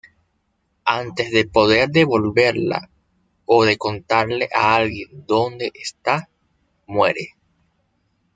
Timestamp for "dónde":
5.27-5.71